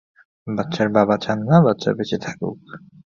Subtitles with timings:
[0.47, 2.57] বাচ্চার বাবা চান না বাচ্চা বেঁচে থাকুক।